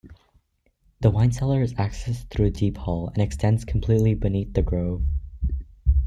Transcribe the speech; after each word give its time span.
The 1.01 1.11
wine 1.11 1.31
cellar 1.31 1.61
is 1.61 1.75
accessed 1.75 2.27
through 2.31 2.49
Deep 2.53 2.75
Hall, 2.77 3.09
and 3.09 3.21
extends 3.21 3.63
completely 3.63 4.15
beneath 4.15 4.53
the 4.55 4.63
Grove. 4.63 5.03